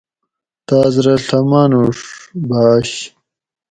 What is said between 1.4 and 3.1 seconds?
مانوڛ بھاش